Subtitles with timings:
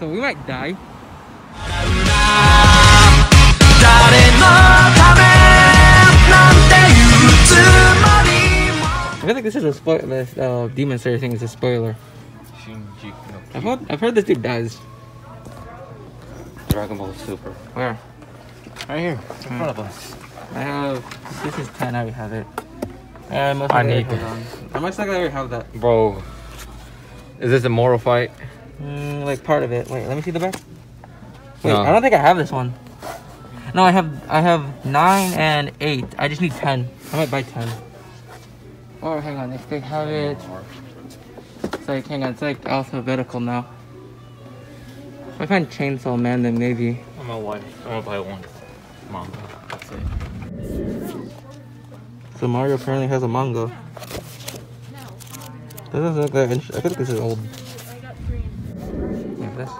[0.00, 0.74] So we might die.
[9.12, 10.06] I feel like this is a spoiler.
[10.06, 11.94] This uh, Demon Slayer thing is a spoiler.
[13.52, 14.78] I've heard, I've heard this dude dies.
[16.70, 17.50] Dragon Ball Super.
[17.74, 17.98] Where?
[18.88, 20.16] Right here, in front of us.
[20.54, 21.42] I have.
[21.44, 21.94] This is 10.
[21.94, 22.46] I have it.
[23.28, 24.22] I I need it.
[24.72, 25.70] I must likely already have that.
[25.74, 26.22] Bro,
[27.38, 28.30] is this a moral fight?
[28.80, 29.88] Mm, like part of it.
[29.88, 30.54] Wait, let me see the back.
[31.62, 31.82] Wait, No.
[31.82, 32.72] I don't think I have this one.
[33.74, 36.06] No, I have I have nine and eight.
[36.18, 36.88] I just need ten.
[37.12, 37.68] I might buy ten.
[39.02, 40.36] Or hang on, if they have it,
[41.64, 43.66] it's like hang on, it's like alphabetical now.
[45.34, 47.00] If I find Chainsaw Man, then maybe.
[47.20, 47.56] I'm gonna buy.
[47.58, 48.42] I'm gonna buy one.
[49.10, 49.38] Manga.
[49.68, 51.30] That's it.
[52.38, 53.70] So Mario apparently has a manga.
[55.92, 56.76] This Doesn't look that interesting.
[56.76, 57.38] I feel like this is old.
[59.60, 59.72] This.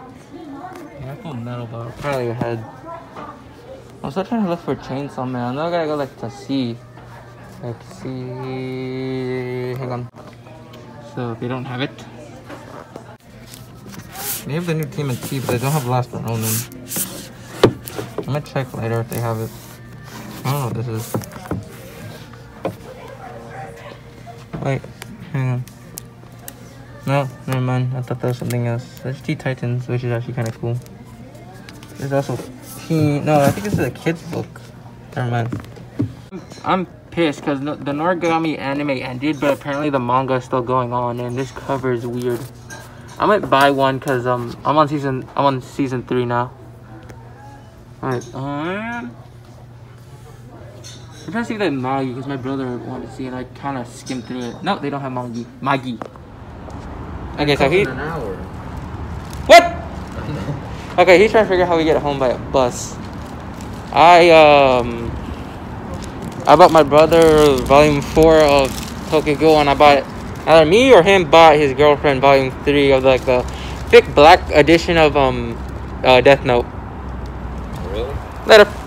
[1.01, 2.63] Yeah, I feel metal, but apparently your head.
[4.03, 5.53] I'm still trying to look for Chainsaw Man.
[5.53, 6.77] I know I gotta go like to see.
[7.63, 9.73] Like see.
[9.81, 10.11] Hang on.
[11.15, 11.97] So if they don't have it.
[14.45, 16.57] They have the new TMNT, but they don't have Last one Ronin.
[18.19, 19.51] I'm gonna check later if they have it.
[20.45, 21.07] I don't know what this is.
[24.63, 24.83] Wait,
[25.33, 25.65] hang on.
[27.11, 27.97] No, never mind.
[27.97, 29.01] I thought that was something else.
[29.01, 30.79] There's Teen Titans, which is actually kind of cool.
[31.97, 32.39] There's also
[32.87, 33.25] Teen.
[33.25, 34.61] No, I think this is a kid's book.
[35.17, 35.61] Never mind.
[36.65, 41.19] I'm pissed because the Noragami anime ended, but apparently the manga is still going on,
[41.19, 42.39] and this cover is weird.
[43.19, 46.53] I might buy one because um I'm on season I'm on season three now.
[48.01, 49.17] Alright, um.
[51.27, 53.35] I'm trying to see if they have Magi because my brother wanted to see it.
[53.35, 54.63] I kind of skimmed through it.
[54.63, 55.43] No, they don't have Magi.
[55.61, 55.97] Magi.
[57.41, 57.83] Okay, so he.
[57.83, 58.37] an hour.
[59.47, 59.77] What?
[60.99, 62.95] Okay, he's trying to figure out how we get home by a bus.
[63.93, 65.11] I um.
[66.47, 68.69] I bought my brother volume four of
[69.09, 70.05] Tokyo Ghoul, and I bought
[70.47, 73.43] either me or him bought his girlfriend volume three of like the
[73.89, 75.57] thick black edition of um
[76.05, 76.67] uh, Death Note.
[77.93, 78.15] Really?
[78.47, 78.80] Later.